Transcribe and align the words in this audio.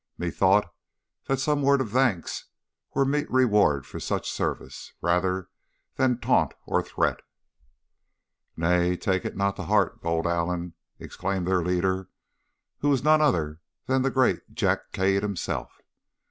Methought 0.17 0.73
that 1.27 1.39
some 1.39 1.61
word 1.61 1.79
of 1.79 1.91
thanks 1.91 2.45
were 2.95 3.05
meet 3.05 3.29
reward 3.29 3.85
for 3.85 3.99
such 3.99 4.31
service, 4.31 4.93
rather 4.99 5.51
than 5.97 6.17
taunt 6.17 6.55
or 6.65 6.81
threat.' 6.81 7.19
"'Nay, 8.57 8.97
take 8.97 9.25
it 9.25 9.37
not 9.37 9.57
to 9.57 9.63
heart, 9.65 10.01
bold 10.01 10.25
Allen,' 10.25 10.73
exclaimed 10.97 11.45
their 11.47 11.61
leader, 11.61 12.09
who 12.79 12.89
was 12.89 13.03
none 13.03 13.21
other 13.21 13.61
than 13.85 14.01
the 14.01 14.09
great 14.09 14.55
Jack 14.55 14.91
Cade 14.91 15.21
himself. 15.21 15.83